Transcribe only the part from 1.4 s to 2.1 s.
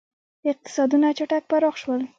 پراخ شول.